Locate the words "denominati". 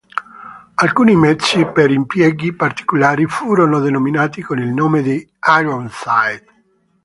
3.79-4.41